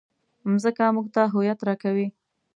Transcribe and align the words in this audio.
مځکه 0.51 0.85
موږ 0.95 1.07
ته 1.15 1.21
هویت 1.33 1.59
راکوي. 1.67 2.07